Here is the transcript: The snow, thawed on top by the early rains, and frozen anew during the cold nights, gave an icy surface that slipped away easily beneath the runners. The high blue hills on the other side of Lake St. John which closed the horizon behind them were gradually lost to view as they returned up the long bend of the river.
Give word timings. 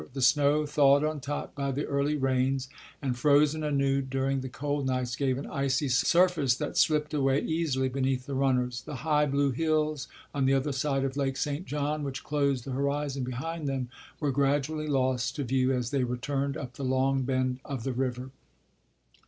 The 0.13 0.21
snow, 0.23 0.65
thawed 0.65 1.03
on 1.03 1.19
top 1.19 1.53
by 1.53 1.69
the 1.71 1.85
early 1.85 2.15
rains, 2.15 2.67
and 3.03 3.15
frozen 3.15 3.63
anew 3.63 4.01
during 4.01 4.41
the 4.41 4.49
cold 4.49 4.87
nights, 4.87 5.15
gave 5.15 5.37
an 5.37 5.45
icy 5.45 5.89
surface 5.89 6.55
that 6.55 6.75
slipped 6.75 7.13
away 7.13 7.41
easily 7.41 7.87
beneath 7.87 8.25
the 8.25 8.33
runners. 8.33 8.81
The 8.81 8.95
high 9.05 9.27
blue 9.27 9.51
hills 9.51 10.07
on 10.33 10.45
the 10.47 10.55
other 10.55 10.71
side 10.71 11.03
of 11.03 11.17
Lake 11.17 11.37
St. 11.37 11.67
John 11.67 12.01
which 12.03 12.23
closed 12.23 12.63
the 12.65 12.71
horizon 12.71 13.23
behind 13.23 13.67
them 13.67 13.89
were 14.19 14.31
gradually 14.31 14.87
lost 14.87 15.35
to 15.35 15.43
view 15.43 15.71
as 15.71 15.91
they 15.91 16.03
returned 16.03 16.57
up 16.57 16.73
the 16.77 16.83
long 16.83 17.21
bend 17.21 17.59
of 17.63 17.83
the 17.83 17.93
river. 17.93 18.31